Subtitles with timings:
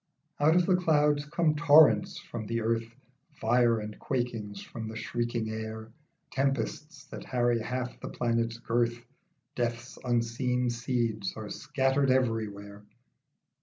[0.39, 2.87] OUT of the clouds come torrents, from the earth
[3.39, 5.91] Fire and quakings, from the shrieking air
[6.31, 8.97] Tempests that harry half the planet's girth.
[9.53, 12.83] Death's unseen seeds are scattered every where.